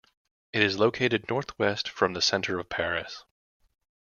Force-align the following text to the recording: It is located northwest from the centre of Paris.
It 0.51 0.63
is 0.63 0.79
located 0.79 1.29
northwest 1.29 1.87
from 1.87 2.13
the 2.13 2.23
centre 2.23 2.57
of 2.57 2.69
Paris. 2.69 3.23